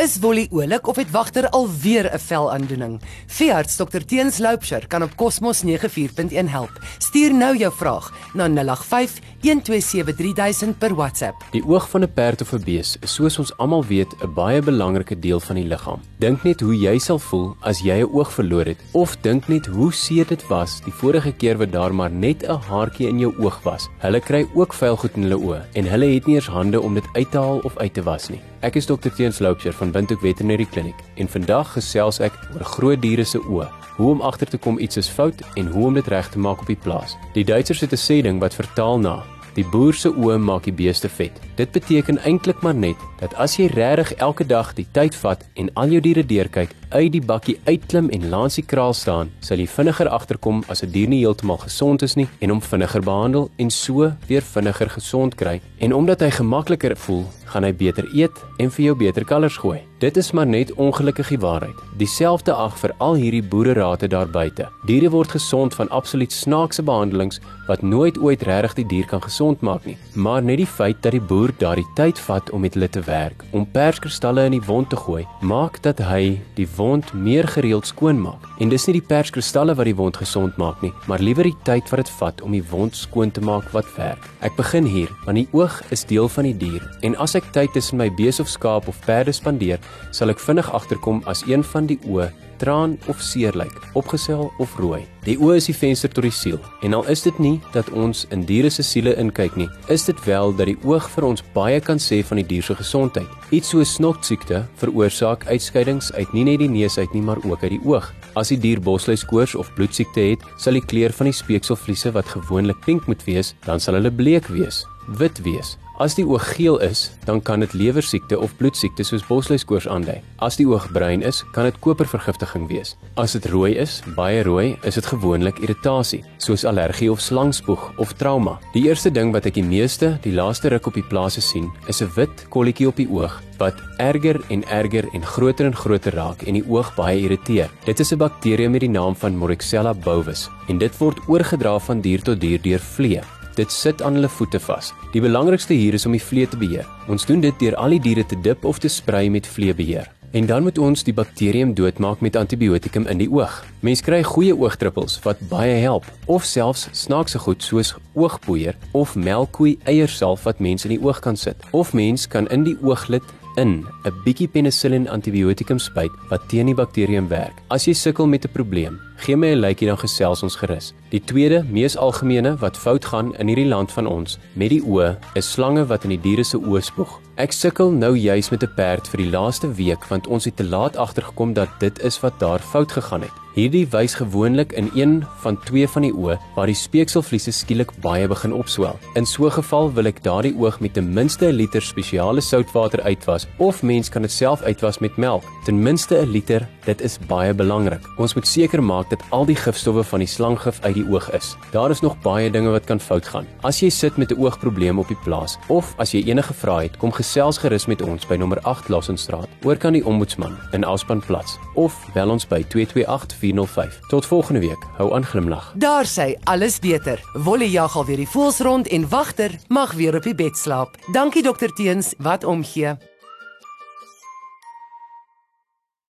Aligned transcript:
Is 0.00 0.18
Wolly 0.18 0.48
oulik 0.50 0.86
of 0.86 0.96
het 0.96 1.10
wagter 1.10 1.48
alweer 1.48 2.14
'n 2.14 2.18
velaandoening? 2.18 3.00
Veearts 3.26 3.76
Dr 3.76 3.98
Teens 4.06 4.38
Loupsher 4.38 4.86
kan 4.86 5.02
op 5.02 5.16
Cosmos 5.16 5.62
94.1 5.62 6.48
help. 6.48 6.70
Stuur 6.98 7.34
nou 7.34 7.56
jou 7.56 7.72
vraag 7.72 8.12
na 8.34 8.48
085 8.48 9.18
1273000 9.40 10.78
per 10.78 10.94
WhatsApp. 10.94 11.44
Die 11.50 11.64
oog 11.66 11.90
van 11.90 12.02
'n 12.02 12.12
perd 12.12 12.40
of 12.40 12.52
'n 12.52 12.62
bees 12.64 12.96
is 13.00 13.14
soos 13.14 13.38
ons 13.38 13.56
almal 13.56 13.84
weet 13.84 14.14
'n 14.22 14.34
baie 14.34 14.62
belangrike 14.62 15.18
deel 15.18 15.40
van 15.40 15.54
die 15.56 15.64
liggaam. 15.64 16.00
Dink 16.18 16.42
net 16.42 16.60
hoe 16.60 16.78
jy 16.78 16.98
sal 16.98 17.18
voel 17.18 17.56
as 17.60 17.80
jy 17.80 18.00
'n 18.00 18.10
oog 18.12 18.32
verloor 18.32 18.64
het 18.64 18.78
of 18.92 19.16
dink 19.20 19.48
net 19.48 19.66
hoe 19.66 19.92
seer 19.92 20.26
dit 20.26 20.46
was 20.48 20.80
die 20.84 20.92
vorige 20.92 21.32
keer 21.32 21.58
wat 21.58 21.72
daar 21.72 21.94
maar 21.94 22.10
net 22.10 22.42
'n 22.42 22.60
haartjie 22.68 23.08
in 23.08 23.18
jou 23.18 23.34
oog 23.38 23.62
was. 23.62 23.88
Hulle 23.98 24.20
kry 24.20 24.46
ook 24.54 24.72
vuil 24.72 24.96
goed 24.96 25.16
in 25.16 25.22
hulle 25.22 25.38
oë 25.38 25.62
en 25.72 25.84
hulle 25.84 26.14
het 26.14 26.26
nie 26.26 26.34
eens 26.34 26.46
hande 26.46 26.80
om 26.80 26.94
dit 26.94 27.04
uit 27.12 27.30
te 27.30 27.38
haal 27.38 27.58
of 27.58 27.76
uit 27.76 27.94
te 27.94 28.02
was 28.02 28.28
nie. 28.28 28.40
Ek 28.60 28.76
is 28.76 28.84
Dr 28.86 29.08
Teens 29.08 29.38
Loupsher 29.38 29.69
van 29.72 29.92
Windhoek 29.92 30.20
Veterinary 30.20 30.66
Clinic 30.70 30.94
en 31.16 31.28
vandag 31.28 31.72
gesels 31.72 32.20
ek 32.20 32.32
oor 32.54 32.64
groot 32.64 33.02
diere 33.02 33.24
se 33.24 33.38
oë. 33.38 33.68
Hoe 33.96 34.10
om 34.10 34.20
agter 34.20 34.48
te 34.48 34.58
kom 34.58 34.78
iets 34.78 34.96
is 34.96 35.08
fout 35.08 35.42
en 35.54 35.66
hoe 35.72 35.86
om 35.86 35.94
dit 35.94 36.08
reg 36.08 36.28
te 36.28 36.38
maak 36.38 36.60
op 36.60 36.66
die 36.66 36.78
plaas. 36.78 37.16
Die 37.34 37.44
Duitsers 37.44 37.80
het 37.80 37.92
'n 37.92 38.04
sê 38.06 38.22
ding 38.22 38.40
wat 38.40 38.54
vertaal 38.54 38.98
na 38.98 39.22
Die 39.58 39.66
boer 39.66 39.94
se 39.94 40.08
oë 40.08 40.38
maak 40.38 40.68
die 40.68 40.72
beeste 40.72 41.08
vet. 41.10 41.40
Dit 41.60 41.70
beteken 41.70 42.18
eintlik 42.24 42.62
maar 42.62 42.74
net 42.74 42.96
dat 43.20 43.34
as 43.36 43.58
jy 43.58 43.66
regtig 43.74 44.14
elke 44.24 44.46
dag 44.48 44.70
die 44.78 44.86
tyd 44.96 45.16
vat 45.20 45.42
en 45.60 45.66
al 45.76 45.90
jou 45.92 46.00
diere 46.00 46.22
deurkyk, 46.24 46.70
uit 46.90 47.10
die 47.12 47.20
bakkie 47.20 47.58
uitklim 47.66 48.08
en 48.16 48.30
langs 48.32 48.56
die 48.56 48.64
kraal 48.64 48.94
staan, 48.96 49.28
sal 49.44 49.60
jy 49.60 49.66
vinniger 49.68 50.08
agterkom 50.08 50.62
as 50.72 50.82
'n 50.82 50.90
dier 50.94 51.08
nie 51.08 51.20
heeltemal 51.20 51.60
gesond 51.60 52.02
is 52.02 52.16
nie 52.16 52.28
en 52.40 52.50
hom 52.50 52.62
vinniger 52.62 53.02
behandel 53.02 53.50
en 53.58 53.70
so 53.70 54.12
weer 54.28 54.42
vinniger 54.42 54.88
gesond 54.88 55.34
kry. 55.34 55.60
En 55.80 55.92
omdat 55.92 56.20
hy 56.20 56.30
gemakliker 56.30 56.96
voel, 56.96 57.26
gaan 57.50 57.66
hy 57.66 57.72
beter 57.72 58.06
eet 58.14 58.36
en 58.58 58.70
vir 58.70 58.84
jou 58.84 58.94
beter 58.96 59.24
kalvers 59.24 59.56
gooi. 59.56 59.80
Dit 60.00 60.16
is 60.16 60.30
maar 60.32 60.46
net 60.46 60.72
ongelukkig 60.72 61.28
die 61.28 61.38
waarheid. 61.42 61.76
Dieselfde 61.98 62.54
ag 62.54 62.78
vir 62.78 62.94
al 62.98 63.18
hierdie 63.20 63.42
boererate 63.42 64.08
daar 64.08 64.30
buite. 64.30 64.68
Diere 64.86 65.10
word 65.10 65.34
gesond 65.34 65.74
van 65.74 65.90
absoluut 65.90 66.32
snaakse 66.32 66.82
behandelings 66.82 67.40
wat 67.66 67.82
nooit 67.82 68.18
ooit 68.18 68.42
regtig 68.42 68.74
die 68.74 68.86
dier 68.86 69.06
kan 69.06 69.22
gesond 69.22 69.60
maak 69.60 69.84
nie. 69.84 69.98
Maar 70.14 70.42
net 70.42 70.62
die 70.62 70.66
feit 70.66 71.02
dat 71.02 71.12
die 71.12 71.20
boer 71.20 71.49
daardie 71.58 71.86
tyd 71.96 72.18
vat 72.26 72.50
om 72.54 72.60
met 72.60 72.74
hulle 72.76 72.88
te 72.88 73.00
werk, 73.06 73.44
om 73.50 73.66
perskristalle 73.66 74.44
in 74.48 74.54
die 74.54 74.66
wond 74.66 74.90
te 74.90 74.96
gooi, 74.96 75.24
maak 75.40 75.80
dat 75.82 75.98
hy 76.04 76.38
die 76.54 76.68
wond 76.76 77.12
meer 77.14 77.48
gereeld 77.48 77.88
skoon 77.90 78.20
maak. 78.20 78.46
En 78.60 78.70
dis 78.70 78.86
nie 78.86 78.98
die 79.00 79.06
perskristalle 79.12 79.74
wat 79.74 79.88
die 79.88 79.96
wond 79.96 80.20
gesond 80.20 80.56
maak 80.60 80.82
nie, 80.84 80.92
maar 81.08 81.22
liewer 81.24 81.48
die 81.48 81.56
tyd 81.66 81.88
wat 81.90 82.04
dit 82.04 82.12
vat 82.20 82.44
om 82.46 82.54
die 82.54 82.64
wond 82.70 82.96
skoon 82.96 83.32
te 83.34 83.42
maak 83.42 83.72
wat 83.74 83.88
werk. 83.96 84.28
Ek 84.46 84.54
begin 84.60 84.86
hier, 84.86 85.10
want 85.24 85.40
die 85.40 85.48
oog 85.56 85.80
is 85.90 86.06
deel 86.06 86.28
van 86.28 86.50
die 86.50 86.56
dier 86.56 86.84
en 87.02 87.16
as 87.18 87.34
ek 87.38 87.50
tyd 87.56 87.72
tussen 87.74 87.98
my 87.98 88.10
bees 88.20 88.38
of 88.40 88.48
skaap 88.48 88.88
of 88.88 89.00
perde 89.06 89.32
spandeer, 89.34 89.80
sal 90.12 90.30
ek 90.30 90.42
vinnig 90.42 90.70
agterkom 90.70 91.24
as 91.30 91.42
een 91.48 91.64
van 91.72 91.90
die 91.90 91.98
oë 92.06 92.30
traan 92.60 92.98
of 93.08 93.20
seer 93.24 93.56
lyk, 93.56 93.74
opgesel 93.98 94.50
of 94.60 94.76
rooi. 94.78 95.02
Die 95.24 95.36
oë 95.40 95.56
is 95.58 95.68
die 95.68 95.76
venster 95.76 96.12
tot 96.12 96.24
die 96.24 96.32
siel. 96.34 96.58
En 96.84 96.94
al 96.96 97.08
is 97.12 97.24
dit 97.24 97.36
nie 97.42 97.56
dat 97.74 97.90
ons 97.96 98.26
in 98.32 98.44
diere 98.48 98.70
se 98.72 98.84
siele 98.86 99.14
inkyk 99.20 99.56
nie, 99.60 99.68
is 99.92 100.06
dit 100.08 100.22
wel 100.24 100.54
dat 100.56 100.70
die 100.70 100.78
oog 100.84 101.08
vir 101.14 101.26
ons 101.28 101.44
baie 101.56 101.80
kan 101.84 102.00
sê 102.00 102.20
van 102.26 102.40
die 102.40 102.46
dier 102.52 102.64
se 102.64 102.76
gesondheid. 102.78 103.28
Iets 103.50 103.72
so 103.74 103.84
snoksiekte 103.84 104.62
veroorsaak 104.80 105.48
uitskeidings 105.50 106.12
uit 106.16 106.32
nie 106.36 106.46
net 106.48 106.62
die 106.62 106.70
neus 106.70 106.98
uit 106.98 107.12
nie, 107.16 107.24
maar 107.24 107.42
ook 107.44 107.64
uit 107.66 107.76
die 107.76 107.82
oog. 107.84 108.12
As 108.38 108.52
die 108.52 108.60
dier 108.60 108.80
bosluiskoors 108.80 109.56
of 109.58 109.72
bloedsiekte 109.74 110.22
het, 110.30 110.44
sal 110.56 110.78
die 110.78 110.86
kleur 110.86 111.12
van 111.16 111.30
die 111.30 111.36
speekselvliese 111.36 112.14
wat 112.16 112.30
gewoonlik 112.30 112.80
pink 112.86 113.08
moet 113.10 113.24
wees, 113.26 113.54
dan 113.66 113.82
sal 113.82 113.98
hulle 113.98 114.12
bleek 114.14 114.48
wees, 114.52 114.84
wit 115.18 115.42
wees. 115.44 115.76
As 116.00 116.14
die 116.16 116.24
oog 116.24 116.46
geel 116.56 116.78
is, 116.80 117.10
dan 117.28 117.42
kan 117.44 117.60
dit 117.60 117.74
lewersiekte 117.76 118.38
of 118.40 118.54
bloedsiekte 118.56 119.04
soos 119.04 119.24
bosluiskoors 119.28 119.84
aandui. 119.84 120.14
As 120.40 120.56
die 120.56 120.64
oog 120.64 120.86
bruin 120.94 121.20
is, 121.20 121.42
kan 121.52 121.66
dit 121.68 121.76
kopervergiftiging 121.84 122.64
wees. 122.70 122.94
As 123.20 123.34
dit 123.36 123.44
rooi 123.52 123.74
is, 123.82 123.98
baie 124.16 124.40
rooi, 124.46 124.78
is 124.88 124.96
dit 124.96 125.08
gewoonlik 125.10 125.60
irritasie, 125.60 126.22
soos 126.40 126.64
allergie 126.64 127.10
of 127.12 127.20
slangspoeg 127.20 127.82
of 128.00 128.14
trauma. 128.16 128.56
Die 128.72 128.86
eerste 128.88 129.12
ding 129.12 129.34
wat 129.34 129.44
ek 129.50 129.58
die 129.58 129.66
meeste 129.66 130.14
die 130.24 130.32
laaste 130.32 130.72
ruk 130.72 130.88
op 130.88 130.96
die 130.96 131.04
plase 131.04 131.44
sien, 131.44 131.68
is 131.86 132.00
'n 132.00 132.08
wit 132.16 132.46
kolletjie 132.48 132.88
op 132.88 132.96
die 132.96 133.08
oog 133.08 133.36
wat 133.58 133.76
erger 133.98 134.40
en 134.48 134.64
erger 134.72 135.04
en 135.12 135.22
groter 135.22 135.66
en 135.66 135.76
groter 135.76 136.14
raak 136.14 136.46
en 136.48 136.54
die 136.54 136.64
oog 136.64 136.94
baie 136.96 137.20
irriteer. 137.20 137.68
Dit 137.84 138.00
is 138.00 138.12
'n 138.12 138.16
bakterie 138.16 138.70
met 138.70 138.80
die 138.80 138.88
naam 138.88 139.14
van 139.14 139.36
Moraxella 139.36 139.92
bovis 139.92 140.48
en 140.68 140.78
dit 140.78 140.98
word 140.98 141.18
oorgedra 141.28 141.78
van 141.78 142.00
dier 142.00 142.22
tot 142.22 142.40
dier 142.40 142.62
deur 142.62 142.80
vliee. 142.80 143.39
Dit 143.58 143.72
sit 143.72 144.02
aan 144.02 144.14
hulle 144.18 144.28
voete 144.28 144.60
vas. 144.60 144.92
Die 145.12 145.20
belangrikste 145.20 145.74
hier 145.74 145.94
is 145.94 146.06
om 146.06 146.12
die 146.12 146.22
vlee 146.22 146.48
te 146.48 146.56
beheer. 146.60 146.86
Ons 147.08 147.26
doen 147.26 147.40
dit 147.40 147.58
deur 147.58 147.76
al 147.76 147.96
die 147.96 148.00
diere 148.00 148.26
te 148.26 148.38
dip 148.40 148.64
of 148.64 148.78
te 148.78 148.88
sprei 148.88 149.30
met 149.30 149.46
vleebeheer. 149.46 150.10
En 150.30 150.46
dan 150.46 150.62
moet 150.62 150.78
ons 150.78 151.02
die 151.02 151.14
bakterium 151.14 151.72
doodmaak 151.74 152.20
met 152.22 152.36
antibiotikum 152.36 153.06
in 153.10 153.18
die 153.18 153.30
oog. 153.30 153.64
Mens 153.82 154.02
kry 154.06 154.20
goeie 154.22 154.54
oogdruppels 154.54 155.18
wat 155.24 155.42
baie 155.50 155.74
help 155.82 156.06
of 156.30 156.46
selfs 156.46 156.86
snaakse 156.94 157.40
goed 157.42 157.66
soos 157.66 157.96
oogpoeier 158.14 158.78
of 158.94 159.16
melkkoei 159.18 159.78
eiersalf 159.90 160.46
wat 160.46 160.62
mense 160.62 160.86
in 160.86 160.94
die 160.94 161.02
oog 161.02 161.18
kan 161.24 161.36
sit. 161.36 161.58
Of 161.74 161.90
mens 161.98 162.28
kan 162.30 162.46
in 162.54 162.62
die 162.68 162.76
ooglid 162.78 163.26
in 163.56 163.86
'n 164.04 164.14
bietjie 164.24 164.48
penicillin 164.48 165.08
antibiotikum 165.08 165.78
spuit 165.78 166.12
wat 166.28 166.48
teen 166.48 166.66
die 166.66 166.74
bakterium 166.74 167.28
werk. 167.28 167.62
As 167.68 167.84
jy 167.86 167.92
sukkel 167.92 168.26
met 168.26 168.44
'n 168.44 168.52
probleem, 168.52 169.00
gee 169.16 169.36
my 169.36 169.52
'n 169.52 169.60
lykie 169.60 169.86
dan 169.86 169.98
gesels 169.98 170.42
ons 170.42 170.56
gerus. 170.56 170.92
Die 171.10 171.24
tweede, 171.24 171.64
mees 171.70 171.96
algemene 171.96 172.56
wat 172.56 172.76
fout 172.76 173.04
gaan 173.04 173.34
in 173.36 173.48
hierdie 173.48 173.68
land 173.68 173.92
van 173.92 174.06
ons 174.06 174.38
met 174.54 174.70
die 174.70 174.82
oë, 174.82 175.16
is 175.34 175.52
slange 175.52 175.86
wat 175.86 176.04
in 176.04 176.10
die 176.10 176.20
diere 176.20 176.44
se 176.44 176.58
oë 176.58 176.80
spoeg. 176.82 177.20
Ek 177.36 177.52
sukkel 177.52 177.90
nou 177.90 178.16
juis 178.16 178.50
met 178.50 178.62
'n 178.62 178.74
perd 178.76 179.08
vir 179.08 179.18
die 179.18 179.30
laaste 179.30 179.74
week 179.74 180.04
want 180.08 180.26
ons 180.26 180.44
het 180.44 180.56
te 180.56 180.64
laat 180.64 180.96
agtergekom 180.96 181.52
dat 181.52 181.68
dit 181.78 181.98
is 182.02 182.20
wat 182.20 182.38
daar 182.38 182.60
fout 182.60 182.92
gegaan 182.92 183.22
het. 183.22 183.39
Hierdie 183.50 183.88
wys 183.90 184.12
gewoonlik 184.14 184.70
in 184.78 184.90
een 184.94 185.24
van 185.42 185.56
twee 185.66 185.88
van 185.90 186.04
die 186.06 186.12
oë 186.14 186.36
waar 186.54 186.70
die 186.70 186.76
speekselvliese 186.78 187.50
skielik 187.50 187.90
baie 187.98 188.28
begin 188.30 188.52
opswel. 188.54 188.94
In 189.18 189.26
so 189.26 189.46
'n 189.46 189.50
geval 189.50 189.90
wil 189.92 190.06
ek 190.06 190.22
daardie 190.22 190.54
oog 190.54 190.78
met 190.80 190.94
ten 190.94 191.12
minste 191.12 191.46
'n 191.46 191.56
liter 191.56 191.82
spesiale 191.82 192.40
soutwater 192.40 193.02
uitwas 193.02 193.46
of 193.58 193.82
mens 193.82 194.08
kan 194.08 194.22
dit 194.22 194.30
self 194.30 194.62
uitwas 194.62 194.98
met 194.98 195.16
melk. 195.16 195.42
Ten 195.64 195.82
minste 195.82 196.22
'n 196.22 196.30
liter, 196.30 196.68
dit 196.84 197.00
is 197.00 197.18
baie 197.26 197.54
belangrik. 197.54 198.00
Ons 198.18 198.34
moet 198.34 198.46
seker 198.46 198.82
maak 198.82 199.10
dat 199.10 199.22
al 199.30 199.44
die 199.44 199.56
gifstowwe 199.56 200.04
van 200.04 200.18
die 200.18 200.28
slanggif 200.28 200.80
uit 200.80 200.94
die 200.94 201.08
oog 201.10 201.32
is. 201.32 201.56
Daar 201.72 201.90
is 201.90 202.00
nog 202.00 202.20
baie 202.22 202.50
dinge 202.50 202.70
wat 202.70 202.84
kan 202.84 203.00
fout 203.00 203.26
gaan. 203.26 203.46
As 203.62 203.80
jy 203.80 203.90
sit 203.90 204.16
met 204.16 204.30
'n 204.30 204.40
oogprobleem 204.40 204.98
op 204.98 205.08
die 205.08 205.18
plaas 205.24 205.58
of 205.68 205.94
as 205.98 206.12
jy 206.12 206.22
enige 206.22 206.54
vrae 206.54 206.82
het, 206.82 206.96
kom 206.96 207.12
gesels 207.12 207.58
gerus 207.58 207.86
met 207.86 208.02
ons 208.02 208.26
by 208.26 208.36
nommer 208.36 208.60
8 208.62 208.88
Lassenstraat, 208.88 209.48
oor 209.64 209.76
kan 209.76 209.92
die 209.92 210.06
ombudsman 210.06 210.58
in 210.72 210.84
Aspanplats 210.84 211.58
of 211.74 212.06
bel 212.14 212.30
ons 212.30 212.46
by 212.46 212.62
228 212.68 213.40
405. 213.52 214.00
Tot 214.08 214.26
volgende 214.26 214.60
week. 214.60 214.86
Hou 214.96 215.14
aan 215.14 215.24
glimlag. 215.24 215.72
Daar 215.74 216.06
sê 216.06 216.34
alles 216.44 216.78
beter. 216.78 217.20
Wolle 217.32 217.70
jag 217.70 217.96
al 217.96 218.04
weer 218.04 218.16
die 218.16 218.28
voels 218.28 218.58
rond 218.58 218.88
en 218.88 219.08
wagter 219.08 219.50
mag 219.68 219.92
weer 219.92 220.14
op 220.14 220.22
die 220.22 220.34
bed 220.34 220.56
slaap. 220.56 220.96
Dankie 221.12 221.42
dokter 221.42 221.72
Teens, 221.72 222.14
wat 222.18 222.44
omgee. 222.44 223.09